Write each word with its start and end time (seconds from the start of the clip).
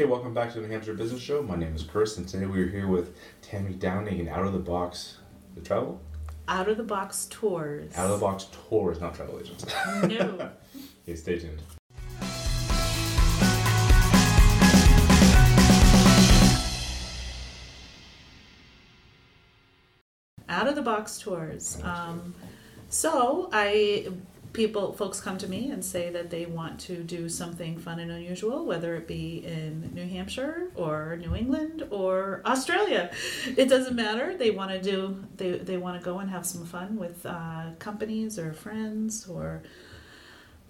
Okay, 0.00 0.08
welcome 0.08 0.32
back 0.32 0.50
to 0.50 0.60
the 0.62 0.66
New 0.66 0.72
Hampshire 0.72 0.94
Business 0.94 1.20
Show. 1.20 1.42
My 1.42 1.56
name 1.56 1.74
is 1.74 1.82
Chris, 1.82 2.16
and 2.16 2.26
today 2.26 2.46
we 2.46 2.62
are 2.62 2.68
here 2.68 2.86
with 2.86 3.14
Tammy 3.42 3.74
Downing 3.74 4.18
and 4.18 4.30
Out 4.30 4.46
of 4.46 4.54
the 4.54 4.58
Box 4.58 5.18
the 5.54 5.60
Travel? 5.60 6.00
Out 6.48 6.70
of 6.70 6.78
the 6.78 6.82
Box 6.82 7.26
Tours. 7.28 7.94
Out 7.94 8.06
of 8.06 8.18
the 8.18 8.24
Box 8.24 8.46
Tours, 8.70 8.98
not 8.98 9.14
travel 9.14 9.38
agents. 9.38 9.66
No. 10.04 10.08
okay, 11.04 11.14
stay 11.14 11.38
tuned. 11.38 11.60
Out 20.48 20.66
of 20.66 20.76
the 20.76 20.82
Box 20.82 21.18
Tours. 21.18 21.78
Um, 21.84 22.34
so 22.88 23.50
I 23.52 24.08
people 24.52 24.92
folks 24.92 25.20
come 25.20 25.38
to 25.38 25.48
me 25.48 25.70
and 25.70 25.84
say 25.84 26.10
that 26.10 26.30
they 26.30 26.44
want 26.44 26.80
to 26.80 27.02
do 27.04 27.28
something 27.28 27.78
fun 27.78 28.00
and 28.00 28.10
unusual 28.10 28.66
whether 28.66 28.96
it 28.96 29.06
be 29.06 29.44
in 29.46 29.90
new 29.94 30.06
hampshire 30.08 30.70
or 30.74 31.16
new 31.20 31.34
england 31.34 31.86
or 31.90 32.42
australia. 32.44 33.10
It 33.56 33.68
doesn't 33.68 33.94
matter. 33.94 34.36
They 34.36 34.50
want 34.50 34.70
to 34.70 34.80
do 34.80 35.24
they, 35.36 35.52
they 35.52 35.76
want 35.76 36.00
to 36.00 36.04
go 36.04 36.18
and 36.18 36.30
have 36.30 36.46
some 36.46 36.64
fun 36.64 36.96
with 36.96 37.24
uh, 37.24 37.70
companies 37.78 38.38
or 38.38 38.52
friends 38.52 39.26
or 39.26 39.62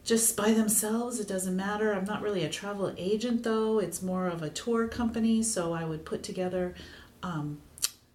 just 0.04 0.36
by 0.36 0.52
themselves. 0.52 1.20
It 1.20 1.28
doesn't 1.28 1.54
matter. 1.56 1.92
I'm 1.92 2.04
not 2.04 2.22
really 2.22 2.44
a 2.44 2.48
travel 2.48 2.92
agent 2.96 3.42
though. 3.42 3.78
It's 3.78 4.02
more 4.02 4.26
of 4.26 4.42
a 4.42 4.50
tour 4.50 4.88
company 4.88 5.42
so 5.42 5.72
i 5.72 5.84
would 5.84 6.04
put 6.04 6.22
together 6.22 6.74
um, 7.22 7.58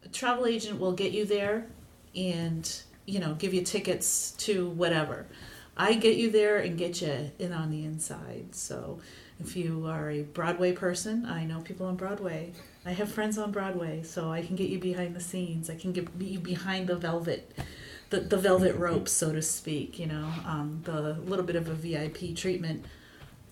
a 0.04 0.10
travel 0.10 0.46
agent 0.46 0.80
will 0.80 0.94
get 0.94 1.12
you 1.12 1.26
there 1.26 1.68
and 2.16 2.82
you 3.06 3.20
know 3.20 3.34
give 3.36 3.54
you 3.54 3.62
tickets 3.64 4.32
to 4.32 4.70
whatever 4.70 5.26
I 5.78 5.94
get 5.96 6.16
you 6.16 6.32
there 6.32 6.58
and 6.58 6.78
get 6.78 7.02
you 7.02 7.32
in 7.38 7.52
on 7.52 7.70
the 7.70 7.84
inside. 7.84 8.56
So 8.56 9.00
if 9.40 9.58
you 9.58 9.86
are 9.88 10.10
a 10.10 10.24
Broadway 10.24 10.72
person, 10.72 11.26
I 11.26 11.44
know 11.44 11.60
people 11.60 11.86
on 11.88 11.96
Broadway. 11.96 12.54
I 12.86 12.92
have 12.92 13.12
friends 13.12 13.38
on 13.38 13.52
Broadway, 13.52 14.04
so 14.04 14.32
I 14.32 14.42
can 14.42 14.56
get 14.56 14.70
you 14.70 14.80
behind 14.80 15.16
the 15.16 15.20
scenes. 15.20 15.70
I 15.70 15.76
can 15.76 15.92
get 15.92 16.08
you 16.20 16.40
behind 16.40 16.88
the 16.88 16.96
velvet, 16.96 17.52
the, 18.10 18.22
the 18.22 18.38
velvet 18.38 18.76
ropes, 18.76 19.12
so 19.12 19.34
to 19.34 19.42
speak. 19.42 20.00
You 20.00 20.08
know, 20.08 20.32
um, 20.46 20.82
the 20.86 21.14
little 21.26 21.46
bit 21.46 21.56
of 21.58 21.68
a 21.68 21.74
VIP 21.74 22.36
treatment. 22.36 22.86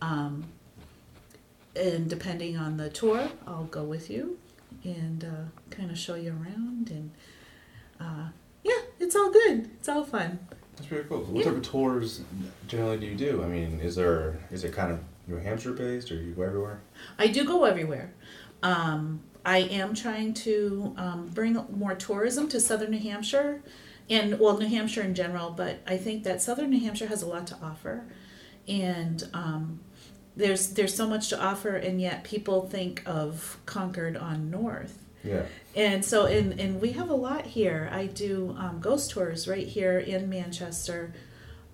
Um, 0.02 0.45
and 1.75 2.09
depending 2.09 2.56
on 2.56 2.78
the 2.78 2.90
tour, 2.90 3.30
I'll 3.47 3.66
go 3.66 3.84
with 3.84 4.09
you 4.09 4.38
and 4.84 5.23
uh, 5.23 5.75
kind 5.75 5.92
of 5.92 5.97
show 5.97 6.16
you 6.16 6.31
around. 6.31 6.90
And 6.90 7.12
uh, 8.00 8.30
yeah, 8.64 8.80
it's 9.00 9.16
all 9.16 9.31
good. 9.31 9.72
It's 9.80 9.90
all 9.90 10.03
fun. 10.03 10.40
That's 10.84 10.94
pretty 10.94 11.09
cool. 11.09 11.20
what 11.20 11.45
yeah. 11.45 11.52
type 11.52 11.58
of 11.58 11.64
tours 11.64 12.22
generally 12.67 13.00
do 13.00 13.06
you 13.06 13.16
do? 13.16 13.44
I 13.44 13.48
mean, 13.48 13.80
is 13.80 13.95
there 13.95 14.38
is 14.52 14.64
it 14.64 14.73
kind 14.73 14.92
of 14.92 15.00
New 15.28 15.38
Hampshire 15.38 15.72
based, 15.72 16.12
or 16.12 16.16
you 16.16 16.34
go 16.34 16.42
everywhere? 16.42 16.81
I 17.17 17.28
do 17.28 17.45
go 17.45 17.64
everywhere. 17.64 18.14
Um, 18.62 19.22
I 19.45 19.59
am 19.59 19.94
trying 19.94 20.34
to 20.36 20.94
um, 20.98 21.28
bring 21.34 21.53
more 21.75 21.95
tourism 21.95 22.48
to 22.50 22.59
southern 22.59 22.92
New 22.92 23.00
Hampshire, 23.00 23.62
and 24.09 24.40
well, 24.40 24.58
New 24.58 24.67
Hampshire 24.67 25.03
in 25.03 25.16
general. 25.16 25.52
But 25.52 25.80
I 25.88 25.98
think 25.98 26.23
that 26.23 26.42
southern 26.42 26.70
New 26.70 26.80
Hampshire 26.81 27.08
has 27.08 27.22
a 27.22 27.28
lot 27.28 27.47
to 27.47 27.58
offer, 27.62 28.03
and 28.68 29.23
um, 29.34 29.80
there's 30.36 30.70
there's 30.70 30.94
so 30.94 31.08
much 31.08 31.30
to 31.30 31.42
offer, 31.42 31.75
and 31.75 32.02
yet 32.02 32.25
people 32.25 32.68
think 32.68 33.03
of 33.06 33.58
Concord 33.66 34.18
on 34.18 34.52
North 34.52 35.03
yeah. 35.23 35.43
And 35.75 36.03
so, 36.03 36.25
and, 36.25 36.59
and 36.59 36.81
we 36.81 36.91
have 36.91 37.09
a 37.09 37.16
lot 37.16 37.45
here. 37.45 37.89
I 37.91 38.07
do 38.07 38.55
um, 38.59 38.79
ghost 38.79 39.11
tours 39.11 39.47
right 39.47 39.67
here 39.67 39.97
in 39.97 40.29
Manchester. 40.29 41.13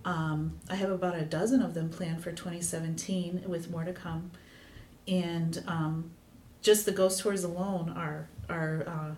Um, 0.05 0.59
I 0.69 0.75
have 0.75 0.91
about 0.91 1.15
a 1.15 1.23
dozen 1.23 1.61
of 1.61 1.73
them 1.73 1.89
planned 1.89 2.23
for 2.23 2.31
2017 2.31 3.43
with 3.47 3.69
more 3.69 3.83
to 3.83 3.93
come. 3.93 4.31
And 5.07 5.63
um, 5.67 6.11
just 6.61 6.85
the 6.85 6.91
ghost 6.91 7.21
tours 7.21 7.43
alone 7.43 7.89
are, 7.89 8.29
are 8.47 8.83
uh, 8.87 9.15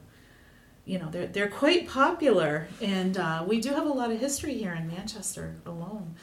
you 0.86 0.98
know, 0.98 1.10
they're, 1.12 1.28
they're 1.28 1.50
quite 1.50 1.88
popular. 1.88 2.68
And 2.82 3.18
uh, 3.18 3.44
we 3.48 3.62
do 3.62 3.70
have 3.70 3.86
a 3.86 3.90
lot 3.90 4.12
of 4.12 4.20
history 4.20 4.56
here 4.56 4.74
in 4.74 4.88
Manchester 4.88 5.58
alone. 5.66 6.16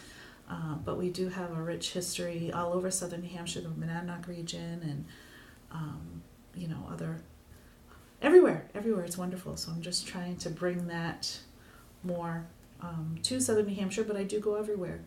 Uh, 0.50 0.76
but 0.82 0.97
we 0.97 1.10
do 1.10 1.28
have 1.28 1.50
a 1.50 1.62
rich 1.62 1.92
history 1.92 2.50
all 2.52 2.72
over 2.72 2.91
southern 2.91 3.20
New 3.20 3.28
Hampshire, 3.28 3.60
the 3.60 3.68
Monadnock 3.68 4.26
region, 4.26 4.80
and, 4.82 5.04
um, 5.70 6.22
you 6.54 6.66
know, 6.66 6.88
other 6.91 7.22
everywhere, 8.22 8.66
everywhere. 8.74 9.04
It's 9.04 9.18
wonderful. 9.18 9.56
So 9.56 9.72
I'm 9.72 9.82
just 9.82 10.06
trying 10.06 10.36
to 10.38 10.50
bring 10.50 10.88
that 10.88 11.38
more 12.02 12.46
um, 12.80 13.18
to 13.24 13.40
southern 13.40 13.66
New 13.66 13.74
Hampshire, 13.74 14.04
but 14.04 14.16
I 14.16 14.24
do 14.24 14.40
go 14.40 14.54
everywhere. 14.54 15.00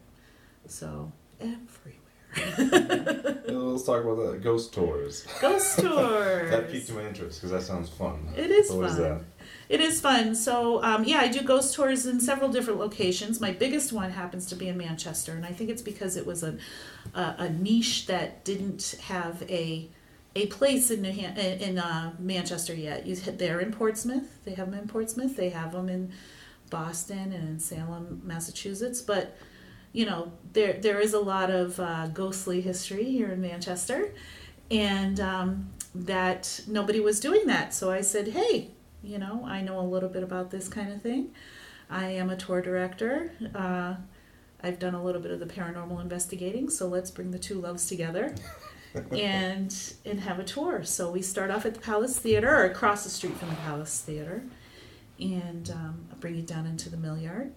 So 0.68 1.12
everywhere. 1.40 1.98
Let's 2.38 3.84
talk 3.84 4.04
about 4.06 4.32
the 4.32 4.40
ghost 4.42 4.74
tours. 4.74 5.28
Ghost 5.42 5.80
tours. 5.80 6.50
that 6.50 6.72
piqued 6.72 6.92
my 6.94 7.06
interest 7.06 7.42
because 7.42 7.52
that 7.52 7.62
sounds 7.62 7.90
fun. 7.90 8.26
It 8.38 8.52
is 8.52 8.72
what 8.72 8.92
fun. 8.92 9.02
Is 9.02 9.22
it 9.68 9.82
is 9.82 10.00
fun. 10.00 10.36
So 10.36 10.82
um, 10.82 11.04
yeah, 11.04 11.20
I 11.20 11.28
do 11.28 11.42
ghost 11.42 11.76
tours 11.76 12.06
in 12.06 12.22
several 12.22 12.50
different 12.50 12.80
locations. 12.80 13.42
My 13.42 13.52
biggest 13.52 13.92
one 13.92 14.12
happens 14.12 14.46
to 14.48 14.56
be 14.56 14.70
in 14.70 14.78
Manchester, 14.78 15.34
and 15.34 15.46
I 15.46 15.52
think 15.52 15.70
it's 15.70 15.82
because 15.82 16.16
it 16.16 16.26
was 16.26 16.44
a 16.44 16.58
a, 17.14 17.36
a 17.38 17.50
niche 17.50 18.06
that 18.08 18.46
didn't 18.46 18.96
have 19.02 19.44
a 19.50 19.90
a 20.36 20.48
place 20.48 20.90
in 20.92 21.02
New 21.02 21.12
Han- 21.12 21.38
in 21.38 21.78
uh, 21.78 22.14
Manchester 22.20 22.74
yet. 22.74 23.06
You 23.06 23.16
they're 23.16 23.60
in 23.60 23.72
Portsmouth. 23.72 24.44
They 24.46 24.54
have 24.54 24.72
them 24.72 24.80
in 24.80 24.88
Portsmouth. 24.88 25.36
They 25.36 25.50
have 25.50 25.74
them 25.74 25.90
in 25.90 26.12
Boston 26.70 27.34
and 27.34 27.50
in 27.50 27.60
Salem, 27.60 28.22
Massachusetts. 28.24 29.02
But 29.02 29.38
you 29.94 30.06
know, 30.06 30.32
there 30.54 30.74
there 30.74 31.00
is 31.00 31.14
a 31.14 31.20
lot 31.20 31.50
of 31.50 31.80
uh, 31.80 32.08
ghostly 32.08 32.62
history 32.62 33.06
here 33.06 33.32
in 33.32 33.42
Manchester, 33.42 34.14
and 34.70 35.20
um, 35.20 35.70
that 35.94 36.62
nobody 36.68 37.00
was 37.00 37.20
doing 37.20 37.48
that. 37.48 37.74
So 37.74 37.92
I 37.92 38.02
said, 38.02 38.30
hey, 38.30 38.72
you 39.04 39.18
know, 39.18 39.46
I 39.46 39.62
know 39.62 39.80
a 39.80 39.84
little 39.84 40.10
bit 40.10 40.24
about 40.24 40.52
this 40.52 40.70
kind 40.70 40.92
of 40.92 41.02
thing. 41.02 41.32
I 41.90 42.06
am 42.06 42.30
a 42.30 42.38
tour 42.38 42.62
director. 42.62 43.34
Uh, 43.54 43.96
I've 44.64 44.80
done 44.80 44.94
a 44.94 45.04
little 45.04 45.22
bit 45.22 45.32
of 45.32 45.40
the 45.40 45.46
paranormal 45.46 46.00
investigating, 46.02 46.70
so 46.70 46.88
let's 46.88 47.12
bring 47.12 47.32
the 47.32 47.40
two 47.40 47.60
loves 47.60 47.88
together. 47.88 48.34
and 48.94 49.94
and 50.06 50.20
have 50.22 50.40
a 50.40 50.44
tour. 50.44 50.84
So 50.84 51.12
we 51.12 51.22
start 51.22 51.52
off 51.52 51.66
at 51.66 51.76
the 51.76 51.80
Palace 51.80 52.18
Theater 52.18 52.50
or 52.50 52.66
across 52.66 53.04
the 53.04 53.10
street 53.10 53.38
from 53.38 53.50
the 53.50 53.56
Palace 53.56 54.02
Theater, 54.02 54.44
and 55.20 55.70
um, 55.72 56.06
bring 56.20 56.38
it 56.38 56.48
down 56.48 56.66
into 56.66 56.90
the 56.90 56.98
Mill 56.98 57.18
Yard, 57.18 57.54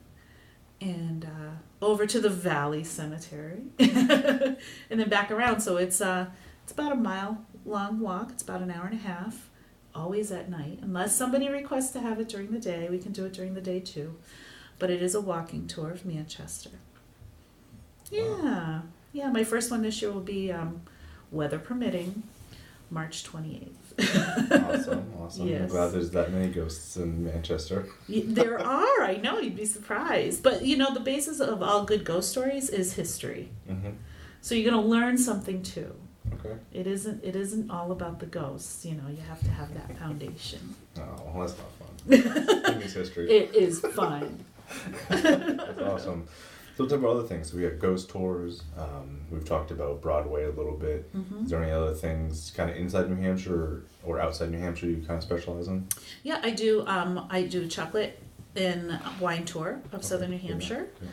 and 0.81 1.25
uh, 1.25 1.84
over 1.84 2.06
to 2.06 2.21
the 2.21 2.31
Valley 2.31 2.84
Cemetery, 2.84 3.62
and 3.78 4.56
then 4.91 5.09
back 5.09 5.31
around. 5.31 5.61
So 5.61 5.77
it's 5.77 6.00
uh 6.00 6.27
it's 6.62 6.72
about 6.72 6.93
a 6.93 6.97
mile 6.97 7.45
long 7.65 8.01
walk. 8.01 8.31
It's 8.33 8.43
about 8.43 8.62
an 8.62 8.71
hour 8.71 8.87
and 8.87 8.95
a 8.95 9.03
half. 9.03 9.51
Always 9.95 10.33
at 10.33 10.51
night, 10.51 10.81
unless 10.83 11.16
somebody 11.16 11.49
requests 11.49 11.93
to 11.93 12.01
have 12.01 12.19
it 12.19 12.28
during 12.28 12.51
the 12.51 12.59
day. 12.59 12.89
We 12.91 12.99
can 12.99 13.12
do 13.12 13.25
it 13.27 13.33
during 13.33 13.55
the 13.55 13.61
day 13.61 13.78
too, 13.78 14.16
but 14.81 14.91
it 14.91 15.01
is 15.01 15.15
a 15.15 15.21
walking 15.21 15.69
tour 15.69 15.91
of 15.91 16.05
Manchester. 16.05 16.71
Yeah, 18.11 18.22
wow. 18.22 18.83
yeah. 19.12 19.31
My 19.31 19.45
first 19.45 19.71
one 19.71 19.83
this 19.83 20.03
year 20.03 20.11
will 20.11 20.21
be. 20.21 20.51
Um, 20.51 20.83
weather 21.34 21.59
permitting, 21.59 22.22
March 22.91 23.25
28th. 23.25 23.71
awesome, 24.50 25.12
awesome. 25.21 25.49
Yes. 25.49 25.62
I'm 25.62 25.69
glad 25.69 25.89
there's 25.89 26.11
that 26.11 26.33
many 26.33 26.49
ghosts 26.49 26.97
in 26.97 27.25
Manchester. 27.25 27.87
there 28.09 28.59
are, 28.59 29.03
I 29.03 29.21
know, 29.22 29.39
you'd 29.39 29.56
be 29.56 29.67
surprised. 29.67 30.43
But 30.43 30.65
you 30.65 30.77
know, 30.77 30.93
the 30.93 31.00
basis 31.00 31.41
of 31.41 31.62
all 31.62 31.84
good 31.84 32.05
ghost 32.05 32.31
stories 32.31 32.71
is 32.71 32.95
history. 32.95 33.50
Mm-hmm. 33.69 33.91
So 34.41 34.55
you're 34.55 34.71
going 34.71 34.83
to 34.83 34.89
learn 34.89 35.19
something 35.19 35.62
too. 35.62 35.95
Okay. 36.34 36.56
It 36.72 36.87
isn't 36.87 37.22
it 37.22 37.37
isn't 37.37 37.71
all 37.71 37.93
about 37.93 38.19
the 38.19 38.27
ghosts, 38.27 38.84
you 38.84 38.95
know, 38.95 39.09
you 39.09 39.22
have 39.28 39.41
to 39.41 39.51
have 39.51 39.75
that 39.75 39.99
foundation. 39.99 40.75
Oh, 40.97 41.03
well, 41.27 41.47
that's 41.47 41.59
not 41.59 41.71
fun. 41.78 42.75
it's 42.83 42.95
history. 42.95 43.31
It 43.31 43.55
is 43.55 43.81
fun. 43.81 44.45
that's 45.09 45.81
awesome. 45.83 46.27
So 46.77 46.83
what 46.83 46.91
type 46.91 46.99
of 46.99 47.05
other 47.05 47.23
things? 47.23 47.55
We 47.55 47.62
got 47.62 47.79
ghost 47.79 48.09
tours. 48.09 48.62
Um, 48.77 49.21
we've 49.31 49.45
talked 49.45 49.71
about 49.71 50.03
Broadway 50.03 50.45
a 50.45 50.51
little 50.51 50.77
bit. 50.77 51.12
Mm-hmm. 51.15 51.45
Is 51.45 51.51
there 51.51 51.62
any 51.62 51.71
other 51.71 51.95
things 51.95 52.53
kind 52.57 52.69
of 52.69 52.77
inside 52.77 53.09
New 53.09 53.23
Hampshire 53.23 53.54
or, 53.54 53.83
or 54.03 54.21
outside 54.21 54.51
New 54.51 54.59
Hampshire 54.59 54.87
you 54.87 54.97
kind 54.97 55.19
of 55.19 55.22
specialize 55.22 55.69
in? 55.69 55.87
Yeah, 56.25 56.41
I 56.43 56.51
do. 56.51 56.84
Um, 56.87 57.28
I 57.31 57.43
do 57.43 57.69
chocolate 57.69 58.21
and 58.57 58.98
wine 59.21 59.45
tour 59.45 59.81
of 59.87 59.95
okay. 59.95 60.03
Southern 60.03 60.31
New 60.31 60.39
Hampshire. 60.39 60.89
Okay. 61.01 61.10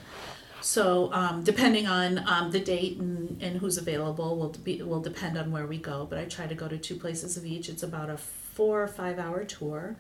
So 0.62 1.12
um, 1.14 1.44
depending 1.44 1.86
on 1.86 2.28
um, 2.28 2.50
the 2.50 2.60
date 2.60 2.98
and, 2.98 3.42
and 3.42 3.58
who's 3.60 3.78
available 3.78 4.38
will 4.38 4.50
be 4.50 4.82
will 4.82 5.02
depend 5.02 5.38
on 5.38 5.52
where 5.52 5.68
we 5.68 5.78
go. 5.78 6.08
But 6.10 6.18
I 6.18 6.26
try 6.26 6.48
to 6.48 6.56
go 6.56 6.68
to 6.68 6.78
two 6.78 6.96
places 6.96 7.38
of 7.38 7.46
each. 7.46 7.70
It's 7.70 7.84
about 7.84 8.10
a 8.10 8.18
four 8.18 8.82
or 8.82 8.88
five 8.88 9.20
hour 9.20 9.44
tour. 9.44 9.96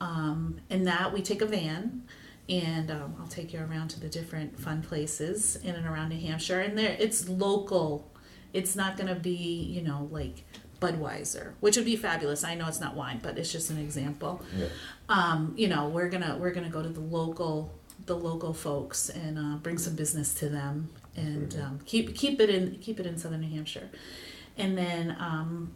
Um, 0.00 0.58
in 0.68 0.84
that 0.84 1.12
we 1.12 1.22
take 1.22 1.40
a 1.40 1.46
van 1.46 2.02
and 2.48 2.90
um, 2.90 3.16
I'll 3.20 3.26
take 3.28 3.52
you 3.52 3.60
around 3.60 3.88
to 3.88 4.00
the 4.00 4.08
different 4.08 4.58
fun 4.58 4.82
places 4.82 5.56
in 5.56 5.74
and 5.74 5.86
around 5.86 6.10
New 6.10 6.20
Hampshire. 6.20 6.60
And 6.60 6.78
there, 6.78 6.96
it's 6.98 7.28
local. 7.28 8.10
It's 8.52 8.76
not 8.76 8.96
going 8.96 9.08
to 9.08 9.16
be, 9.16 9.30
you 9.30 9.82
know, 9.82 10.08
like 10.10 10.44
Budweiser, 10.80 11.54
which 11.60 11.76
would 11.76 11.84
be 11.84 11.96
fabulous. 11.96 12.44
I 12.44 12.54
know 12.54 12.68
it's 12.68 12.80
not 12.80 12.94
wine, 12.94 13.20
but 13.22 13.38
it's 13.38 13.50
just 13.50 13.70
an 13.70 13.78
example. 13.78 14.42
Yeah. 14.56 14.66
Um, 15.08 15.54
you 15.56 15.68
know, 15.68 15.88
we're 15.88 16.08
gonna 16.08 16.36
we're 16.38 16.50
gonna 16.50 16.68
go 16.68 16.82
to 16.82 16.88
the 16.88 17.00
local 17.00 17.72
the 18.04 18.16
local 18.16 18.52
folks 18.52 19.08
and 19.08 19.38
uh, 19.38 19.56
bring 19.56 19.78
some 19.78 19.94
business 19.94 20.34
to 20.34 20.48
them 20.48 20.90
and 21.16 21.54
um, 21.62 21.80
keep 21.86 22.14
keep 22.14 22.40
it 22.40 22.50
in 22.50 22.76
keep 22.76 23.00
it 23.00 23.06
in 23.06 23.16
southern 23.16 23.40
New 23.40 23.54
Hampshire. 23.54 23.88
And 24.58 24.76
then 24.76 25.16
um, 25.18 25.74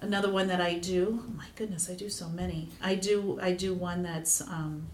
another 0.00 0.30
one 0.30 0.48
that 0.48 0.60
I 0.60 0.78
do. 0.78 1.22
Oh 1.26 1.32
my 1.36 1.46
goodness, 1.56 1.90
I 1.90 1.94
do 1.94 2.08
so 2.08 2.28
many. 2.28 2.68
I 2.82 2.94
do 2.94 3.38
I 3.42 3.52
do 3.52 3.74
one 3.74 4.02
that's 4.02 4.40
um, 4.40 4.86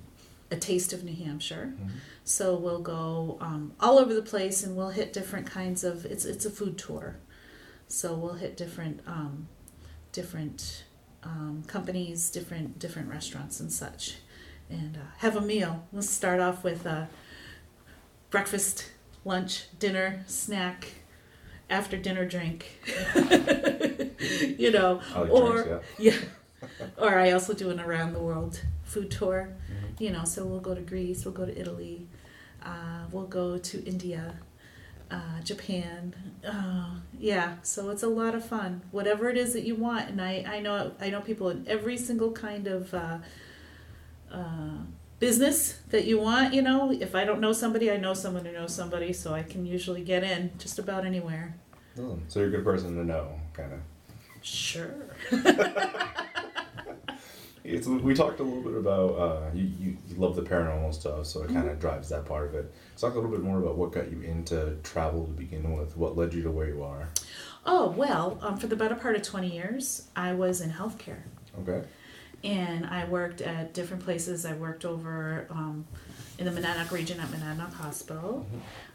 a 0.51 0.57
taste 0.57 0.93
of 0.93 1.05
New 1.05 1.15
Hampshire. 1.15 1.75
Mhm. 1.79 1.91
So 2.25 2.57
we'll 2.57 2.81
go 2.81 3.39
um, 3.41 3.73
all 3.81 3.99
over 3.99 4.15
the 4.15 4.23
place 4.23 4.63
and 4.63 4.77
we'll 4.77 4.91
hit 4.91 5.13
different 5.13 5.47
kinds 5.47 5.85
of. 5.85 6.05
It's 6.07 6.25
it's 6.25 6.45
a 6.47 6.51
food 6.51 6.79
tour, 6.79 7.17
so 7.87 8.15
we'll 8.15 8.35
hit 8.35 8.57
different 8.57 9.01
um, 9.07 9.49
different 10.13 10.85
um, 11.23 11.65
companies, 11.67 12.31
different 12.31 12.79
different 12.79 13.09
restaurants 13.11 13.61
and 13.61 13.73
such, 13.73 14.17
and 14.71 14.97
uh, 14.97 15.11
have 15.19 15.37
a 15.37 15.41
meal. 15.41 15.85
We'll 15.93 16.03
start 16.03 16.41
off 16.41 16.65
with 16.65 16.87
uh, 16.87 17.07
breakfast, 18.31 18.91
lunch, 19.25 19.67
dinner, 19.79 20.25
snack, 20.27 20.89
after 21.71 21.97
dinner 21.97 22.27
drink. 22.27 22.81
you 24.59 24.71
know, 24.71 25.01
or 25.15 25.63
drinks, 25.63 25.87
yeah. 25.99 26.13
yeah. 26.81 26.87
or 26.97 27.19
I 27.19 27.31
also 27.33 27.55
do 27.55 27.71
an 27.71 27.81
around 27.81 28.13
the 28.13 28.21
world 28.21 28.63
food 28.89 29.11
tour. 29.11 29.55
Mhm. 29.71 30.01
You 30.01 30.11
know, 30.11 30.25
so 30.25 30.45
we'll 30.47 30.61
go 30.61 30.75
to 30.75 30.81
Greece, 30.81 31.25
we'll 31.25 31.35
go 31.35 31.47
to 31.47 31.57
Italy, 31.59 32.07
uh, 32.63 33.05
we'll 33.13 33.27
go 33.27 33.59
to 33.59 33.85
India, 33.85 34.35
uh, 35.11 35.41
Japan. 35.45 36.15
Uh, 36.47 36.97
yeah, 37.19 37.57
so 37.63 37.91
it's 37.91 38.03
a 38.03 38.09
lot 38.09 38.35
of 38.35 38.45
fun. 38.45 38.83
Whatever 38.91 39.29
it 39.29 39.37
is 39.37 39.53
that 39.55 39.65
you 39.65 39.75
want, 39.75 40.09
and 40.11 40.21
I, 40.21 40.45
I 40.47 40.61
know 40.61 40.93
I 41.01 41.11
know 41.11 41.21
people 41.21 41.51
in 41.51 41.65
every 41.69 41.97
single 41.97 42.33
kind 42.33 42.67
of 42.67 42.93
uh, 42.95 43.19
uh, 44.33 44.79
business 45.19 45.79
that 45.91 46.05
you 46.05 46.19
want. 46.21 46.55
You 46.55 46.63
know, 46.63 46.93
if 46.93 47.15
I 47.15 47.25
don't 47.25 47.41
know 47.41 47.53
somebody, 47.53 47.91
I 47.91 47.97
know 47.97 48.15
someone 48.15 48.45
who 48.45 48.53
knows 48.53 48.75
somebody, 48.75 49.13
so 49.13 49.35
I 49.35 49.43
can 49.43 49.67
usually 49.67 50.03
get 50.03 50.23
in 50.23 50.51
just 50.59 50.79
about 50.79 51.05
anywhere. 51.07 51.55
Awesome. 51.95 52.23
So 52.29 52.41
you're 52.41 52.49
a 52.49 52.53
good 52.53 52.65
person 52.65 52.95
to 52.97 53.05
know, 53.05 53.41
kind 53.53 53.73
of. 53.73 53.81
Sure. 54.43 54.95
It's, 57.69 57.87
we 57.87 58.15
talked 58.15 58.41
a 58.41 58.43
little 58.43 58.63
bit 58.63 58.75
about 58.75 59.11
uh, 59.19 59.51
you, 59.55 59.71
you, 59.79 59.97
you 60.09 60.17
love 60.17 60.37
the 60.37 60.43
paranormal 60.43 60.95
stuff, 60.95 61.27
so 61.27 61.43
it 61.43 61.47
kind 61.49 61.59
Mm-hmm. 61.61 61.69
of 61.69 61.81
drives 61.81 62.09
that 62.09 62.25
part 62.25 62.49
of 62.49 62.55
it. 62.55 62.73
Talk 62.97 63.13
a 63.13 63.17
little 63.17 63.31
bit 63.31 63.43
more 63.43 63.59
about 63.59 63.77
what 63.77 63.93
got 63.93 64.11
you 64.11 64.21
into 64.23 64.77
travel 64.83 65.27
to 65.27 65.33
begin 65.33 65.77
with. 65.77 65.97
What 65.97 66.17
led 66.17 66.33
you 66.35 66.43
to 66.45 66.51
where 66.51 66.69
you 66.69 66.83
are? 66.83 67.09
Oh 67.67 67.91
well, 67.91 68.39
um, 68.43 68.57
for 68.57 68.67
the 68.69 68.77
better 68.77 68.95
part 68.95 69.17
of 69.17 69.23
twenty 69.23 69.53
years, 69.55 70.09
I 70.17 70.33
was 70.33 70.61
in 70.61 70.71
healthcare. 70.71 71.23
Okay. 71.61 71.87
and 72.45 72.87
I 72.87 73.05
worked 73.07 73.41
at 73.41 73.75
different 73.75 74.05
places. 74.05 74.47
I 74.47 74.53
worked 74.55 74.85
over 74.85 75.47
um, 75.51 75.85
in 76.39 76.45
the 76.47 76.53
Monadnock 76.53 76.93
region 76.93 77.19
at 77.19 77.27
Monadnock 77.29 77.73
Hospital 77.75 78.47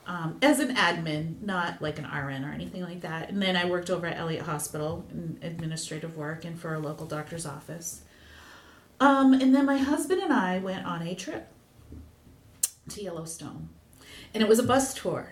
um, 0.08 0.38
as 0.42 0.60
an 0.62 0.74
admin, 0.76 1.42
not 1.42 1.82
like 1.82 2.00
an 2.00 2.06
RN 2.06 2.46
or 2.46 2.54
anything 2.54 2.82
like 2.84 3.02
that. 3.02 3.30
And 3.30 3.42
then 3.42 3.58
I 3.58 3.66
worked 3.66 3.90
over 3.90 4.08
at 4.08 4.18
Elliott 4.18 4.44
Hospital 4.46 5.06
in 5.12 5.38
administrative 5.42 6.16
work 6.16 6.46
and 6.46 6.58
for 6.58 6.74
a 6.74 6.80
local 6.80 7.06
doctor's 7.06 7.46
office. 7.46 8.02
Um, 9.04 9.34
and 9.34 9.54
then 9.54 9.66
my 9.66 9.76
husband 9.78 10.22
and 10.22 10.32
I 10.32 10.60
went 10.60 10.86
on 10.86 11.02
a 11.02 11.14
trip 11.14 11.50
to 12.88 13.04
Yellowstone, 13.04 13.68
and 14.34 14.42
it 14.42 14.48
was 14.48 14.60
a 14.60 14.64
bus 14.64 14.94
tour. 14.94 15.28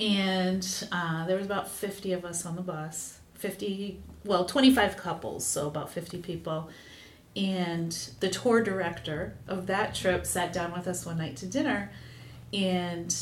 And 0.00 0.66
uh, 0.90 1.24
there 1.28 1.36
was 1.36 1.46
about 1.46 1.68
50 1.68 2.12
of 2.14 2.24
us 2.24 2.44
on 2.44 2.56
the 2.56 2.62
bus. 2.62 3.20
50, 3.34 4.02
well, 4.24 4.44
25 4.44 4.96
couples, 4.96 5.46
so 5.46 5.68
about 5.68 5.90
50 5.90 6.18
people. 6.18 6.68
And 7.36 7.92
the 8.18 8.28
tour 8.28 8.60
director 8.60 9.36
of 9.46 9.68
that 9.68 9.94
trip 9.94 10.26
sat 10.26 10.52
down 10.52 10.72
with 10.72 10.88
us 10.88 11.06
one 11.06 11.18
night 11.18 11.36
to 11.36 11.46
dinner. 11.46 11.92
And 12.52 13.14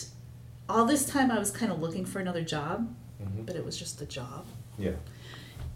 all 0.66 0.86
this 0.86 1.04
time 1.04 1.30
I 1.30 1.38
was 1.38 1.50
kind 1.50 1.70
of 1.70 1.78
looking 1.78 2.06
for 2.06 2.20
another 2.20 2.42
job, 2.42 2.94
Mhm. 3.22 3.44
but 3.44 3.54
it 3.54 3.66
was 3.66 3.76
just 3.76 3.98
the 3.98 4.06
job. 4.06 4.46
Yeah. 4.78 4.92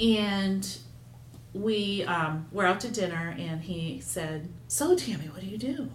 And 0.00 0.66
we 1.54 2.04
um, 2.04 2.46
were 2.50 2.66
out 2.66 2.80
to 2.80 2.88
dinner, 2.88 3.34
and 3.38 3.62
he 3.62 4.00
said, 4.00 4.48
So, 4.68 4.96
Tammy, 4.96 5.26
what 5.28 5.40
do 5.40 5.46
you 5.46 5.58
do? 5.58 5.90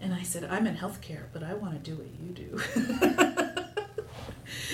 And 0.00 0.14
I 0.14 0.22
said, 0.22 0.44
I'm 0.44 0.66
in 0.66 0.76
healthcare, 0.76 1.24
but 1.32 1.42
I 1.42 1.54
want 1.54 1.82
to 1.82 1.90
do 1.90 1.96
what 1.96 2.08
you 2.20 2.30
do. 2.32 2.60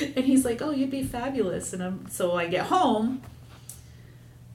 and 0.17 0.25
he's 0.25 0.45
like, 0.45 0.61
Oh, 0.61 0.71
you'd 0.71 0.91
be 0.91 1.03
fabulous. 1.03 1.73
And 1.73 1.83
I'm, 1.83 2.09
so 2.09 2.35
I 2.35 2.47
get 2.49 2.67
home, 2.67 3.23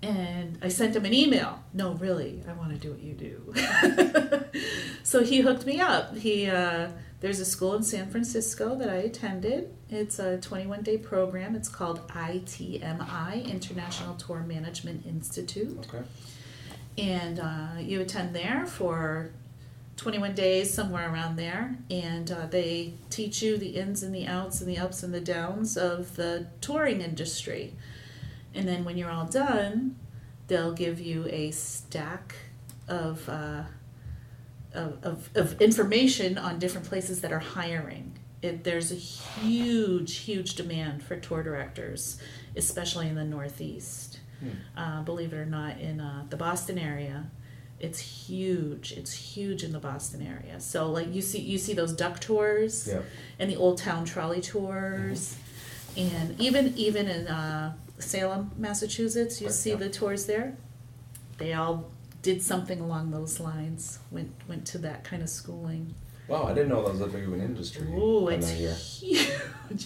and 0.02 0.60
I 0.62 0.68
sent 0.68 0.96
him 0.96 1.06
an 1.06 1.14
email. 1.14 1.64
No, 1.74 1.94
really, 1.94 2.44
I 2.48 2.54
want 2.54 2.72
to 2.72 2.78
do 2.78 2.92
what 2.92 3.02
you 3.02 3.14
do. 3.14 4.50
so 5.04 5.24
he 5.24 5.42
hooked 5.42 5.66
me 5.66 5.80
up. 5.80 6.16
He 6.16 6.48
uh, 6.48 6.90
there's 7.22 7.40
a 7.40 7.46
school 7.46 7.76
in 7.76 7.84
San 7.84 8.10
Francisco 8.10 8.76
that 8.76 8.90
I 8.90 8.96
attended. 8.98 9.74
It's 9.90 10.20
a 10.20 10.38
21 10.38 10.84
day 10.84 10.98
program. 10.98 11.56
It's 11.56 11.70
called 11.70 12.08
ITMI 12.10 13.46
International 13.50 14.16
Tour 14.16 14.42
Management 14.42 15.06
Institute, 15.06 15.88
Okay. 15.94 16.04
and 16.98 17.40
uh, 17.40 17.68
you 17.80 18.02
attend 18.02 18.36
there 18.36 18.66
for 18.66 19.32
21 19.98 20.36
days, 20.36 20.74
somewhere 20.74 21.12
around 21.12 21.38
there, 21.38 21.78
and 21.90 22.30
uh, 22.30 22.46
they 22.48 22.94
teach 23.10 23.42
you 23.42 23.58
the 23.58 23.70
ins 23.78 24.04
and 24.04 24.14
the 24.14 24.28
outs 24.28 24.60
and 24.60 24.70
the 24.70 24.78
ups 24.78 25.04
and 25.04 25.14
the 25.14 25.22
downs 25.22 25.78
of 25.78 26.18
the 26.18 26.48
touring 26.60 27.00
industry. 27.02 27.74
And 28.54 28.68
then 28.68 28.84
when 28.84 28.98
you're 28.98 29.10
all 29.10 29.26
done, 29.26 29.96
they'll 30.48 30.74
give 30.74 31.00
you 31.00 31.28
a 31.30 31.52
stack 31.52 32.36
of, 32.90 33.28
uh, 33.30 33.64
of, 34.76 35.30
of, 35.36 35.62
information 35.62 36.38
on 36.38 36.60
different 36.60 36.88
places 36.88 37.22
that 37.22 37.32
are 37.32 37.40
hiring. 37.40 38.18
It, 38.42 38.64
there's 38.64 38.92
a 38.92 38.96
huge, 38.96 40.18
huge 40.18 40.56
demand 40.56 41.04
for 41.04 41.16
tour 41.18 41.42
directors, 41.42 42.18
especially 42.56 43.08
in 43.08 43.16
the 43.16 43.24
Northeast. 43.24 44.20
Hmm. 44.40 44.50
Uh, 44.78 45.02
believe 45.04 45.34
it 45.34 45.38
or 45.38 45.46
not, 45.46 45.80
in 45.80 46.00
uh, 46.00 46.26
the 46.30 46.38
Boston 46.38 46.78
area, 46.78 47.32
it's 47.80 48.00
huge. 48.00 48.92
It's 48.94 49.14
huge 49.14 49.64
in 49.64 49.72
the 49.72 49.80
Boston 49.80 50.22
area. 50.22 50.60
So 50.60 50.92
like 50.92 51.14
you 51.14 51.22
see, 51.22 51.40
you 51.40 51.58
see 51.58 51.74
those 51.74 51.94
duck 51.94 52.20
tours 52.20 52.88
Yeah. 52.88 53.02
and 53.40 53.50
the 53.50 53.56
Old 53.56 53.78
Town 53.78 54.06
Trolley 54.06 54.42
tours, 54.42 55.38
and 55.98 56.40
even 56.40 56.74
even 56.78 57.08
in 57.08 57.28
uh, 57.28 57.74
Salem, 58.00 58.52
Massachusetts, 58.58 59.42
you 59.42 59.48
Right, 59.48 59.56
see 59.56 59.70
yeah. 59.72 59.76
the 59.78 59.90
tours 59.90 60.26
there. 60.26 60.58
They 61.38 61.54
all 61.54 61.92
did 62.26 62.42
something 62.42 62.80
along 62.82 63.12
those 63.12 63.40
lines. 63.40 64.00
Went 64.10 64.32
went 64.50 64.66
to 64.66 64.80
that 64.80 65.04
kind 65.04 65.22
of 65.22 65.30
schooling. 65.30 65.94
Wow, 66.28 66.46
I 66.48 66.56
didn't 66.56 66.70
know 66.70 66.82
that 66.84 66.90
was 66.90 67.00
that 67.02 67.14
big 67.14 67.24
of 67.28 67.34
an 67.34 67.40
industry. 67.40 67.86
Ooh, 67.88 68.30
it's 68.30 68.52
yeah. 68.54 68.74
huge. 68.74 69.30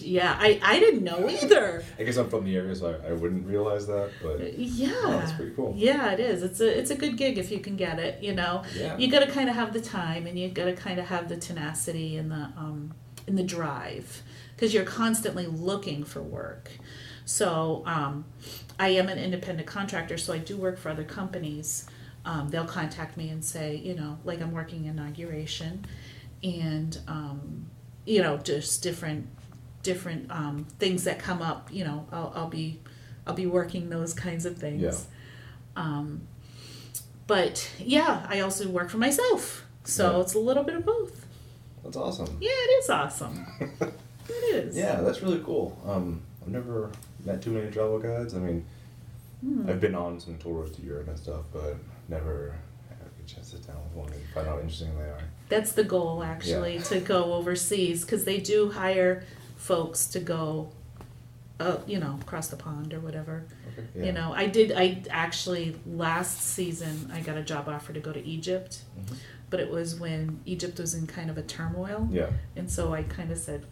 Yeah, 0.02 0.36
I 0.38 0.58
I 0.62 0.78
didn't 0.80 1.04
know 1.04 1.28
either. 1.28 1.84
I 1.98 2.02
guess 2.04 2.16
I'm 2.16 2.30
from 2.30 2.44
the 2.44 2.56
area, 2.56 2.74
so 2.74 2.98
I, 3.04 3.08
I 3.10 3.12
wouldn't 3.12 3.46
realize 3.46 3.86
that, 3.88 4.10
but 4.22 4.58
Yeah. 4.58 4.90
oh, 5.04 5.10
that's 5.18 5.32
pretty 5.32 5.54
cool. 5.54 5.74
Yeah, 5.76 6.12
it 6.12 6.20
is. 6.20 6.42
It's 6.42 6.60
a 6.60 6.78
it's 6.78 6.90
a 6.90 6.94
good 6.94 7.18
gig 7.18 7.36
if 7.36 7.50
you 7.50 7.60
can 7.60 7.76
get 7.76 7.98
it. 7.98 8.22
You 8.22 8.34
know, 8.34 8.62
Yeah. 8.74 8.96
you 8.96 9.10
got 9.10 9.20
to 9.20 9.30
kind 9.30 9.50
of 9.50 9.54
have 9.54 9.74
the 9.74 9.82
time, 9.82 10.26
and 10.26 10.38
you 10.38 10.48
got 10.48 10.64
to 10.64 10.72
kind 10.74 10.98
of 10.98 11.06
have 11.08 11.28
the 11.28 11.36
tenacity 11.36 12.16
and 12.16 12.30
the 12.30 12.44
um 12.56 12.94
and 13.26 13.36
the 13.36 13.42
drive, 13.42 14.22
because 14.56 14.72
you're 14.72 14.84
constantly 15.02 15.46
looking 15.46 16.04
for 16.04 16.22
work. 16.22 16.70
So 17.26 17.82
um, 17.86 18.24
I 18.78 18.88
am 19.00 19.08
an 19.08 19.18
independent 19.18 19.68
contractor, 19.68 20.16
so 20.18 20.32
I 20.32 20.38
do 20.38 20.56
work 20.56 20.78
for 20.78 20.88
other 20.88 21.04
companies. 21.04 21.86
Um, 22.24 22.48
they'll 22.50 22.66
contact 22.66 23.16
me 23.16 23.30
and 23.30 23.42
say, 23.44 23.76
you 23.76 23.94
know, 23.94 24.18
like 24.24 24.40
I'm 24.42 24.52
working 24.52 24.84
inauguration, 24.84 25.84
and 26.42 26.98
um, 27.08 27.66
you 28.04 28.22
know, 28.22 28.36
just 28.38 28.82
different 28.82 29.26
different 29.82 30.30
um, 30.30 30.66
things 30.78 31.04
that 31.04 31.18
come 31.18 31.40
up. 31.42 31.68
You 31.72 31.84
know, 31.84 32.06
I'll, 32.12 32.32
I'll 32.34 32.48
be 32.48 32.80
I'll 33.26 33.34
be 33.34 33.46
working 33.46 33.88
those 33.88 34.12
kinds 34.12 34.44
of 34.44 34.58
things. 34.58 34.82
Yeah. 34.82 35.82
Um, 35.82 36.22
but 37.26 37.70
yeah, 37.78 38.26
I 38.28 38.40
also 38.40 38.68
work 38.68 38.90
for 38.90 38.98
myself, 38.98 39.64
so 39.84 40.16
Yeah. 40.16 40.20
it's 40.22 40.34
a 40.34 40.38
little 40.38 40.64
bit 40.64 40.74
of 40.74 40.84
both. 40.84 41.26
That's 41.84 41.96
awesome. 41.96 42.36
Yeah, 42.40 42.50
it 42.50 42.82
is 42.84 42.90
awesome. 42.90 43.46
it 44.28 44.32
is. 44.32 44.76
Yeah, 44.76 45.00
that's 45.00 45.22
really 45.22 45.40
cool. 45.44 45.80
Um, 45.86 46.20
I've 46.42 46.48
never 46.48 46.90
met 47.24 47.40
too 47.40 47.52
many 47.52 47.70
travel 47.70 47.98
guides. 47.98 48.34
I 48.34 48.38
mean, 48.38 48.66
Hmm. 49.42 49.70
I've 49.70 49.80
been 49.80 49.94
on 49.94 50.20
some 50.20 50.36
tours 50.36 50.70
to 50.72 50.82
Europe 50.82 51.08
and 51.08 51.18
stuff, 51.18 51.44
but 51.50 51.76
never 52.10 52.54
had 52.88 52.98
a 53.06 53.28
chance 53.28 53.50
to 53.50 53.56
sit 53.56 53.66
down 53.66 53.76
with 53.84 53.92
one 53.94 54.12
and 54.12 54.22
find 54.34 54.46
out 54.48 54.54
how 54.56 54.60
interesting 54.60 54.96
they 54.98 55.04
are. 55.04 55.20
That's 55.48 55.72
the 55.72 55.84
goal, 55.84 56.22
actually, 56.22 56.78
to 56.80 57.00
go 57.00 57.34
overseas 57.34 58.04
because 58.04 58.24
they 58.24 58.38
do 58.38 58.70
hire 58.70 59.24
folks 59.56 60.06
to 60.08 60.20
go, 60.20 60.70
uh, 61.58 61.78
you 61.86 61.98
know, 61.98 62.18
across 62.20 62.48
the 62.48 62.56
pond 62.56 62.92
or 62.94 63.00
whatever. 63.00 63.44
Okay. 63.72 63.86
Yeah. 63.96 64.04
You 64.06 64.12
know, 64.12 64.32
I 64.32 64.46
did. 64.46 64.72
I 64.72 65.02
actually 65.10 65.76
last 65.86 66.40
season 66.42 67.10
I 67.12 67.20
got 67.20 67.36
a 67.36 67.42
job 67.42 67.68
offer 67.68 67.92
to 67.92 68.00
go 68.00 68.12
to 68.12 68.24
Egypt, 68.24 68.82
Mhm. 68.98 69.16
but 69.50 69.60
it 69.60 69.70
was 69.70 69.98
when 69.98 70.40
Egypt 70.46 70.78
was 70.78 70.94
in 70.94 71.06
kind 71.06 71.30
of 71.30 71.36
a 71.38 71.42
turmoil, 71.42 72.08
Yeah. 72.10 72.30
and 72.56 72.70
so 72.70 72.92
I 72.94 73.02
kind 73.02 73.30
of 73.32 73.38
said, 73.38 73.64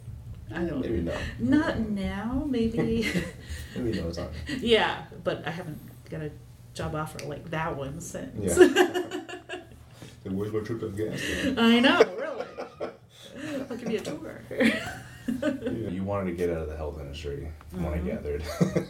I 0.53 0.65
don't. 0.65 0.81
Maybe 0.81 1.01
no. 1.03 1.15
Not 1.39 1.79
now, 1.91 2.45
maybe. 2.49 3.07
Maybe 3.77 4.01
no 4.01 4.11
time. 4.11 4.31
yeah, 4.61 5.05
but 5.23 5.47
I 5.47 5.51
haven't 5.51 5.79
got 6.11 6.23
a 6.23 6.31
job 6.75 6.95
offer 6.95 7.19
like 7.27 7.51
that 7.51 7.77
one 7.77 8.01
since. 8.01 8.57
Yeah. 8.59 8.69
Then 10.25 10.37
where's 10.37 10.53
my 10.53 10.61
trip 10.61 10.81
to 10.81 10.89
Afghanistan? 10.89 11.59
I 11.59 11.79
know, 11.81 11.99
really. 12.19 12.91
I'll 13.71 13.77
give 13.77 13.91
you 13.91 13.99
a 13.99 14.01
tour. 14.01 14.43
you 15.91 16.03
wanted 16.03 16.31
to 16.31 16.37
get 16.37 16.51
out 16.51 16.63
of 16.63 16.69
the 16.69 16.77
health 16.77 16.99
industry, 17.01 17.49
from 17.71 17.85
what 17.85 17.95
I 17.95 17.99
gathered. 17.99 18.43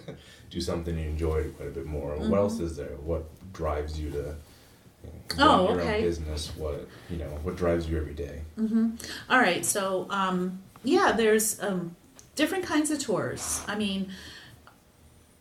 Do 0.51 0.61
something 0.61 0.99
you 0.99 1.05
enjoyed 1.07 1.55
quite 1.57 1.69
a 1.69 1.73
bit 1.73 1.85
more. 1.87 2.17
What 2.17 2.39
else 2.39 2.61
is 2.61 2.77
there? 2.77 2.97
What 3.05 3.25
drives 3.53 4.01
you 4.01 4.11
to 4.13 4.17
you 5.05 5.11
know, 5.37 5.61
Oh, 5.61 5.69
your 5.75 5.81
okay. 5.83 5.97
own 5.97 6.03
business? 6.03 6.51
What 6.57 6.89
you 7.11 7.19
know? 7.19 7.27
What 7.43 7.57
drives 7.57 7.89
you 7.89 7.99
every 7.99 8.15
day? 8.15 8.43
Mm-hmm. 8.59 8.91
All 9.29 9.39
right, 9.39 9.65
so 9.65 10.07
um, 10.11 10.61
yeah, 10.83 11.13
there's 11.13 11.63
um, 11.63 11.95
different 12.37 12.65
kinds 12.65 12.91
of 12.91 12.99
tours. 12.99 13.61
I 13.69 13.77
mean, 13.77 14.11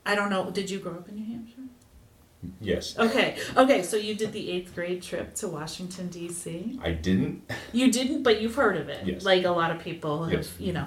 I 0.06 0.16
don't 0.16 0.30
know. 0.30 0.52
Did 0.52 0.70
you 0.70 0.80
grow 0.80 0.94
up 0.94 1.08
in 1.08 1.16
New 1.16 1.26
Hampshire? 1.26 1.57
Yes, 2.62 2.98
Okay, 3.00 3.38
okay. 3.58 3.82
So 3.82 3.98
you 3.98 4.14
did 4.16 4.32
the 4.32 4.52
eighth 4.52 4.74
grade 4.76 5.02
trip 5.02 5.34
to 5.36 5.48
Washington 5.48 6.08
D.C. 6.10 6.80
I 6.84 6.92
didn't. 6.92 7.50
You 7.74 7.92
didn't, 7.92 8.24
but 8.24 8.42
you've 8.42 8.56
heard 8.56 8.78
of 8.78 8.90
it. 8.90 9.06
Yes. 9.06 9.26
Like 9.26 9.44
a 9.44 9.50
lot 9.52 9.72
of 9.72 9.80
people 9.82 10.24
have, 10.26 10.34
Yes. 10.34 10.54
you 10.60 10.72
know, 10.72 10.86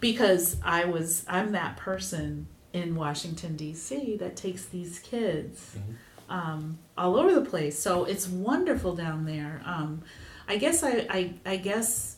because 0.00 0.56
I 0.62 0.84
was, 0.84 1.24
I'm 1.26 1.52
that 1.52 1.76
person 1.78 2.46
in 2.72 2.94
Washington 2.94 3.56
D.C. 3.56 4.16
that 4.18 4.36
takes 4.36 4.66
these 4.66 4.98
kids 4.98 5.76
Mhm. 5.76 6.32
um, 6.34 6.78
all 6.98 7.16
over 7.16 7.34
the 7.34 7.48
place. 7.48 7.78
So 7.78 8.04
it's 8.04 8.28
wonderful 8.28 8.94
down 8.94 9.24
there. 9.24 9.62
Um, 9.64 10.02
I 10.46 10.58
guess 10.58 10.82
I, 10.82 11.06
I, 11.10 11.34
I 11.46 11.56
guess 11.56 12.16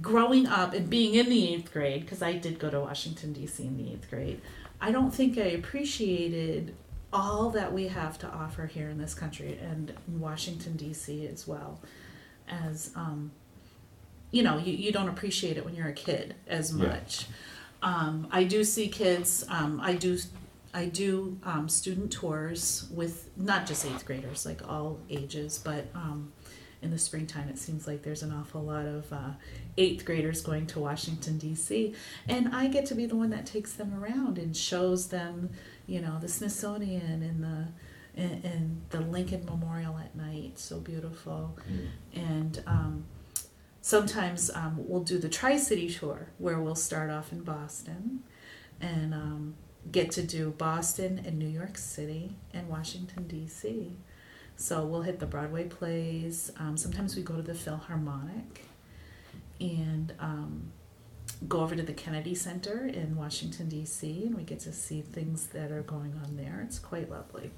growing 0.00 0.46
up 0.46 0.72
and 0.74 0.90
being 0.90 1.14
in 1.14 1.28
the 1.28 1.54
eighth 1.54 1.72
grade, 1.72 2.02
because 2.02 2.22
I 2.22 2.32
did 2.34 2.58
go 2.58 2.70
to 2.70 2.80
Washington 2.80 3.32
D.C. 3.32 3.64
in 3.64 3.76
the 3.76 3.92
eighth 3.92 4.10
grade, 4.10 4.40
I 4.80 4.90
don't 4.90 5.14
think 5.14 5.38
I 5.38 5.42
appreciated 5.42 6.74
all 7.14 7.48
that 7.50 7.72
we 7.72 7.88
have 7.88 8.18
to 8.18 8.28
offer 8.28 8.66
here 8.66 8.88
in 8.90 8.98
this 8.98 9.14
country 9.14 9.56
and 9.62 9.90
in 10.08 10.20
Washington 10.20 10.76
D.C. 10.76 11.26
as 11.28 11.46
well 11.46 11.80
as 12.48 12.90
um, 12.96 13.30
you 14.32 14.42
know 14.42 14.58
you, 14.58 14.72
you 14.74 14.92
don't 14.92 15.08
appreciate 15.08 15.56
it 15.56 15.64
when 15.64 15.74
you're 15.74 15.88
a 15.88 15.92
kid 15.94 16.34
as 16.46 16.74
Yeah. 16.76 16.88
much 16.88 17.26
um, 17.82 18.26
i 18.30 18.44
do 18.44 18.64
see 18.64 18.88
kids 18.88 19.44
um, 19.48 19.80
i 19.80 19.94
do 19.94 20.18
i 20.74 20.84
do 20.86 21.38
um, 21.44 21.68
student 21.68 22.10
tours 22.12 22.86
with 22.92 23.30
not 23.36 23.64
just 23.66 23.86
eighth 23.86 24.04
graders 24.04 24.44
like 24.44 24.66
all 24.68 24.98
ages 25.08 25.58
but 25.64 25.86
um, 25.94 26.32
in 26.82 26.90
the 26.90 26.98
springtime 26.98 27.48
it 27.48 27.58
seems 27.58 27.86
like 27.86 28.02
there's 28.02 28.22
an 28.22 28.32
awful 28.32 28.62
lot 28.62 28.84
of 28.86 29.10
uh, 29.12 29.30
eighth 29.78 30.04
graders 30.04 30.42
going 30.42 30.66
to 30.66 30.80
washington 30.80 31.38
d.c 31.38 31.94
and 32.28 32.54
i 32.54 32.66
get 32.66 32.84
to 32.84 32.94
be 32.94 33.06
the 33.06 33.16
one 33.16 33.30
that 33.30 33.46
takes 33.46 33.72
them 33.72 33.94
around 34.02 34.36
and 34.36 34.54
shows 34.54 35.08
them 35.08 35.48
you 35.86 36.00
know 36.00 36.18
the 36.20 36.28
smithsonian 36.28 37.22
and 37.22 37.42
the 37.42 37.68
and, 38.16 38.44
and 38.44 38.82
the 38.90 39.00
lincoln 39.00 39.44
memorial 39.44 39.98
at 39.98 40.14
night 40.16 40.58
so 40.58 40.78
beautiful 40.78 41.56
and 42.14 42.62
um, 42.66 43.04
sometimes 43.84 44.50
um, 44.54 44.76
we'll 44.78 45.02
do 45.02 45.18
the 45.18 45.28
Tri 45.28 45.58
City 45.58 45.90
tour 45.90 46.28
where 46.38 46.58
we'll 46.58 46.74
start 46.74 47.10
off 47.10 47.32
in 47.32 47.42
Boston 47.42 48.22
and 48.80 49.12
um, 49.12 49.54
get 49.92 50.10
to 50.12 50.22
do 50.22 50.52
Boston 50.56 51.22
and 51.26 51.38
New 51.38 51.46
York 51.46 51.76
City 51.76 52.34
and 52.54 52.66
Washington, 52.66 53.28
D.C. 53.28 53.92
So 54.56 54.86
we'll 54.86 55.02
hit 55.02 55.18
the 55.18 55.26
Broadway 55.26 55.64
plays. 55.64 56.50
Um, 56.58 56.78
sometimes 56.78 57.14
we 57.14 57.22
go 57.22 57.36
to 57.36 57.42
the 57.42 57.52
Philharmonic 57.52 58.64
and 59.60 60.14
um, 60.18 60.72
go 61.48 61.60
over 61.60 61.74
to 61.76 61.82
the 61.82 61.92
Kennedy 61.92 62.34
Center 62.34 62.86
in 62.86 63.16
Washington, 63.16 63.68
D.C., 63.68 64.24
and 64.24 64.34
we 64.34 64.42
get 64.42 64.60
to 64.60 64.72
see 64.72 65.00
things 65.02 65.46
that 65.48 65.70
are 65.70 65.82
going 65.82 66.14
on 66.24 66.36
there. 66.36 66.62
It's 66.66 66.78
quite 66.78 67.10
lovely. 67.10 67.50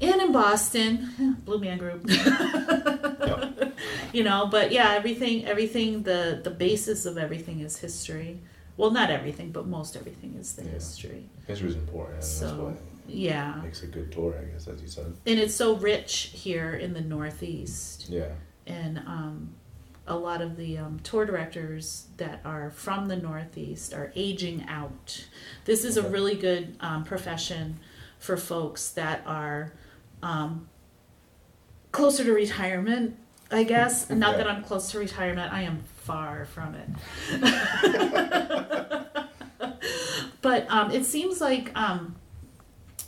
And 0.00 0.20
in 0.20 0.32
Boston, 0.32 1.36
Blue 1.44 1.58
Man 1.58 1.78
Group. 1.78 2.04
Yep. 2.08 3.72
you 4.12 4.22
know 4.24 4.46
but 4.46 4.70
yeah 4.72 4.92
everything 4.94 5.44
everything 5.46 6.02
the 6.04 6.40
the 6.42 6.50
basis 6.50 7.04
of 7.06 7.18
everything 7.18 7.60
is 7.60 7.76
history 7.78 8.40
well 8.76 8.90
not 8.90 9.10
everything 9.10 9.50
but 9.50 9.66
most 9.66 9.96
everything 9.96 10.34
is 10.38 10.54
the 10.54 10.64
Yeah. 10.64 10.70
history 10.70 11.24
History 11.46 11.68
is 11.70 11.76
important, 11.76 12.22
So, 12.22 12.76
yeah 13.08 13.60
makes 13.62 13.82
a 13.82 13.86
good 13.88 14.10
tour, 14.12 14.34
I 14.40 14.44
guess, 14.52 14.66
as 14.68 14.80
you 14.80 14.88
said. 14.88 15.06
and 15.26 15.38
it's 15.38 15.54
so 15.54 15.74
rich 15.76 16.30
here 16.32 16.74
in 16.74 16.92
the 16.94 17.00
northeast 17.00 18.08
Yeah. 18.08 18.28
and 18.66 18.98
um 18.98 19.54
a 20.06 20.16
lot 20.16 20.42
of 20.42 20.56
the 20.56 20.76
um, 20.78 21.00
tour 21.02 21.24
directors 21.24 22.08
that 22.18 22.40
are 22.44 22.70
from 22.70 23.08
the 23.08 23.16
northeast 23.16 23.94
are 23.94 24.12
aging 24.14 24.64
out. 24.68 25.26
This 25.64 25.84
is 25.84 25.96
a 25.96 26.02
really 26.02 26.34
good 26.34 26.76
um, 26.80 27.04
profession 27.04 27.78
for 28.18 28.36
folks 28.36 28.90
that 28.90 29.22
are 29.26 29.72
um, 30.22 30.68
closer 31.92 32.24
to 32.24 32.32
retirement 32.32 33.16
i 33.50 33.62
guess. 33.62 34.08
Not 34.08 34.38
that 34.38 34.48
i'm 34.48 34.64
close 34.64 34.90
to 34.92 34.98
retirement 34.98 35.52
i 35.52 35.62
am 35.62 35.82
far 36.02 36.46
from 36.46 36.74
it. 36.74 36.88
But 40.44 40.70
um, 40.70 40.90
it 40.90 41.06
seems 41.06 41.40
like 41.40 41.72
um, 41.74 42.16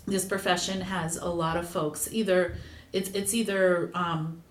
this 0.06 0.24
profession 0.24 0.80
has 0.80 1.18
a 1.18 1.28
lot 1.28 1.58
of 1.58 1.68
folks. 1.68 2.08
Either 2.10 2.56
it's 2.94 3.10
it's 3.10 3.34
either 3.34 3.90
um, 3.92 4.42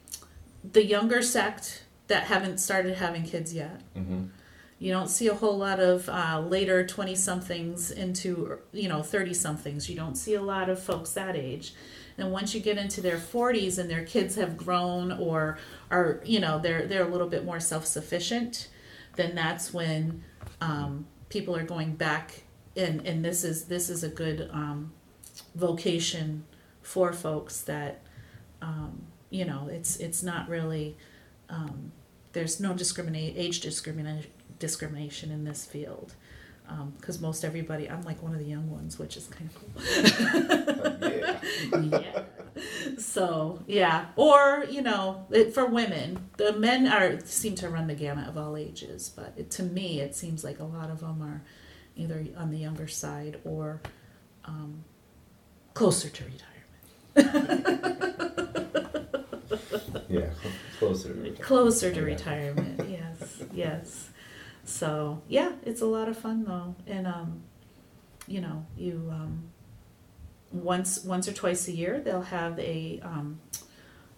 the 0.72 0.86
younger 0.86 1.24
sect 1.24 1.82
that 2.08 2.24
haven't 2.24 2.60
started 2.60 2.96
having 2.96 3.24
kids 3.24 3.54
yet. 3.54 3.82
Mm-hmm. 3.96 4.26
you 4.78 4.92
don't 4.92 5.08
see 5.10 5.28
a 5.28 5.34
whole 5.34 5.58
lot 5.58 5.80
of 5.80 6.10
uh, 6.10 6.44
later 6.46 6.86
20 6.86 7.16
somethings 7.16 7.92
into 7.92 8.60
you 8.74 8.90
know 8.90 9.02
30 9.02 9.34
somethings 9.34 9.90
you 9.90 9.96
don't 9.96 10.16
see 10.16 10.34
a 10.36 10.42
lot 10.42 10.70
of 10.70 10.82
folks 10.82 11.12
that 11.12 11.36
age. 11.36 11.74
And 12.18 12.32
once 12.32 12.56
you 12.56 12.62
get 12.62 12.78
into 12.78 13.02
their 13.02 13.18
40s 13.18 13.78
and 13.78 13.90
their 13.90 14.06
kids 14.06 14.36
have 14.36 14.56
grown 14.56 15.12
or 15.12 15.58
are 15.92 16.22
you 16.26 16.40
know 16.40 16.60
they're 16.60 16.86
they're 16.88 17.06
a 17.06 17.10
little 17.10 17.28
bit 17.28 17.44
more 17.46 17.60
self-sufficient 17.60 18.70
then 19.16 19.36
that's 19.36 19.74
when 19.74 20.24
um, 20.62 21.06
people 21.30 21.56
are 21.56 21.64
going 21.64 21.96
back 21.96 22.44
and 22.76 23.06
and 23.06 23.24
this 23.24 23.44
is 23.44 23.66
this 23.66 23.90
is 23.90 24.04
a 24.04 24.10
good 24.10 24.50
um, 24.52 24.92
vocation 25.56 26.44
for 26.82 27.14
folks 27.14 27.62
that 27.62 28.02
um, 28.62 29.04
you 29.30 29.46
know 29.46 29.68
it's 29.72 29.98
it's 29.98 30.22
not 30.22 30.48
really 30.50 30.98
um, 31.50 31.92
there's 32.34 32.60
no 32.60 32.74
discriminate 32.74 33.34
age 33.38 33.62
discrimination 33.62 34.32
discrimination 34.60 35.32
in 35.32 35.44
this 35.44 35.66
field. 35.66 36.14
Because 36.98 37.22
most 37.22 37.46
everybody 37.46 37.88
i'm 37.88 38.02
like 38.02 38.24
one 38.24 38.34
of 38.34 38.40
the 38.40 38.46
young 38.46 38.72
ones 38.72 38.98
which 38.98 39.16
is 39.18 39.28
kind 39.28 39.48
of 39.50 39.56
cool. 39.56 39.72
Yeah. 41.12 41.40
yeah. 42.02 42.24
So 42.98 43.60
yeah. 43.68 44.06
Or 44.16 44.66
you 44.70 44.82
know 44.82 45.26
it, 45.30 45.54
for 45.54 45.66
women 45.66 46.30
the 46.38 46.54
men 46.54 46.88
are 46.88 47.20
seem 47.26 47.56
to 47.56 47.70
run 47.70 47.88
the 47.88 47.94
gamut 47.94 48.28
of 48.28 48.38
all 48.38 48.56
ages 48.58 49.12
but 49.16 49.34
it, 49.38 49.52
to 49.52 49.64
me 49.64 50.00
it 50.00 50.16
seems 50.16 50.44
like 50.44 50.60
a 50.60 50.64
lot 50.64 50.90
of 50.90 51.02
them 51.02 51.22
are 51.22 51.42
either 51.96 52.26
on 52.38 52.52
the 52.52 52.58
younger 52.58 52.88
side 52.88 53.40
or 53.44 53.82
um, 54.46 54.84
closer 55.74 56.10
to 56.10 56.24
retirement 56.24 57.16
Yeah. 60.10 60.30
Closer. 60.80 61.10
to 61.10 61.14
retirement. 61.16 61.42
closer 61.42 61.92
to 61.94 62.00
Yeah. 62.00 62.06
retirement 62.06 62.90
yes 62.90 63.44
yes 63.54 64.10
so 64.66 65.22
yeah 65.28 65.54
it's 65.64 65.82
a 65.82 65.86
lot 65.86 66.08
of 66.10 66.18
fun 66.18 66.44
though 66.46 66.76
and 66.88 67.08
um 67.08 67.42
you 68.28 68.42
know 68.42 68.66
you 68.78 69.08
um 69.12 69.44
once 70.52 71.04
once 71.04 71.28
or 71.28 71.34
twice 71.34 71.68
a 71.68 71.72
year 71.72 72.00
they'll 72.00 72.22
have 72.22 72.58
a 72.60 73.00
um, 73.04 73.40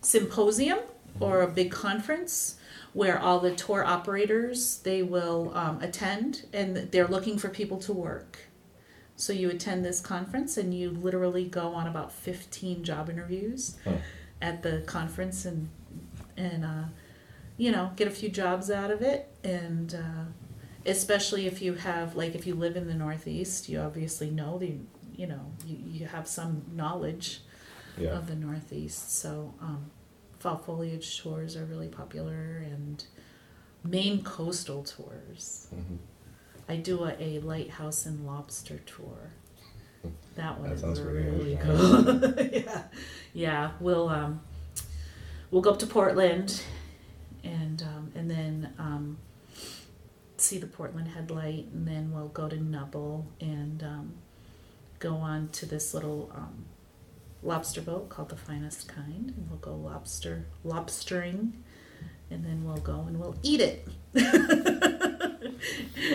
symposium 0.01 0.79
or 1.19 1.41
a 1.41 1.47
big 1.47 1.71
conference 1.71 2.55
where 2.93 3.17
all 3.19 3.39
the 3.39 3.53
tour 3.55 3.83
operators 3.83 4.79
they 4.79 5.01
will 5.01 5.51
um, 5.55 5.81
attend 5.81 6.45
and 6.53 6.77
they're 6.91 7.07
looking 7.07 7.37
for 7.37 7.49
people 7.49 7.77
to 7.79 7.91
work 7.93 8.37
so 9.15 9.33
you 9.33 9.49
attend 9.49 9.83
this 9.83 9.99
conference 9.99 10.57
and 10.57 10.73
you 10.75 10.91
literally 10.91 11.45
go 11.45 11.69
on 11.73 11.87
about 11.87 12.11
15 12.11 12.83
job 12.83 13.09
interviews 13.09 13.77
Huh. 13.83 13.93
At 14.41 14.61
the 14.63 14.81
conference 14.85 15.45
and 15.45 15.69
and 16.37 16.63
uh, 16.65 16.83
you 17.57 17.71
know 17.71 17.91
get 17.95 18.07
a 18.07 18.11
few 18.11 18.29
jobs 18.29 18.69
out 18.69 18.91
of 18.91 19.01
it 19.01 19.27
and 19.43 19.95
uh, 19.95 20.25
especially 20.85 21.47
if 21.47 21.61
you 21.61 21.73
have 21.73 22.15
like 22.15 22.35
if 22.35 22.45
you 22.47 22.53
live 22.55 22.75
in 22.77 22.87
the 22.87 22.93
northeast 22.93 23.67
you 23.69 23.79
obviously 23.79 24.29
know 24.29 24.57
the 24.59 24.73
you 25.15 25.25
know 25.27 25.51
you, 25.65 25.77
you 25.99 26.05
have 26.05 26.27
some 26.27 26.61
knowledge 26.73 27.41
Yeah. 27.97 28.11
of 28.17 28.27
the 28.27 28.35
northeast 28.35 29.17
so 29.19 29.53
um, 29.59 29.89
fall 30.39 30.57
foliage 30.57 31.19
tours 31.21 31.55
are 31.57 31.65
really 31.65 31.87
popular 31.87 32.63
and 32.73 33.03
maine 33.83 34.23
coastal 34.23 34.83
tours 34.83 35.67
Mm-hmm. 35.75 35.95
i 36.69 36.75
do 36.75 37.03
a, 37.05 37.15
a 37.19 37.39
lighthouse 37.39 38.05
and 38.05 38.25
lobster 38.27 38.77
tour 38.85 39.31
that 40.37 40.59
one 40.59 40.69
That 40.69 40.79
sounds 40.79 41.01
really 41.01 41.57
cool. 41.61 42.33
Yeah. 42.51 42.83
Yeah 43.33 43.71
we'll 43.79 44.09
um 44.09 44.41
we'll 45.51 45.61
go 45.61 45.71
up 45.71 45.79
to 45.79 45.87
portland 45.87 46.61
and 47.43 47.81
um, 47.83 48.11
and 48.15 48.29
then 48.29 48.73
um, 48.79 49.17
see 50.37 50.57
the 50.57 50.67
portland 50.67 51.09
headlight 51.09 51.67
and 51.73 51.87
then 51.87 52.11
we'll 52.13 52.27
go 52.29 52.47
to 52.49 52.61
nubble 52.61 53.27
and 53.39 53.83
um, 53.83 54.13
go 54.99 55.15
on 55.15 55.49
to 55.49 55.65
this 55.65 55.93
little 55.93 56.31
um, 56.35 56.65
lobster 57.43 57.81
boat 57.81 58.09
called 58.09 58.29
the 58.29 58.35
finest 58.35 58.87
kind 58.87 59.33
and 59.35 59.47
we'll 59.49 59.59
go 59.59 59.75
lobster 59.75 60.45
lobstering 60.65 61.51
and 62.29 62.43
then 62.43 62.63
we'll 62.65 62.75
go 62.77 63.05
and 63.07 63.19
we'll 63.19 63.35
eat 63.41 63.61
it. 63.61 63.87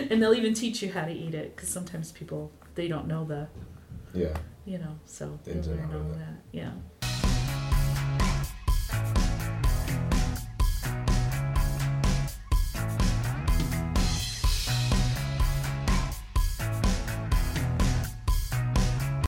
And 0.09 0.21
they'll 0.21 0.33
even 0.33 0.53
teach 0.53 0.81
you 0.81 0.91
how 0.91 1.05
to 1.05 1.11
eat 1.11 1.33
it 1.33 1.55
because 1.55 1.69
sometimes 1.69 2.11
people 2.11 2.51
they 2.75 2.87
don't 2.87 3.07
know 3.07 3.25
the 3.25 3.47
Yeah. 4.13 4.37
you 4.65 4.77
know 4.77 4.95
so 5.05 5.39
The 5.43 5.49
you'll 5.51 5.57
ins 5.59 5.67
and 5.67 5.91
learn 5.91 6.01
all 6.07 6.13
that 6.17 6.35
yeah 6.51 6.71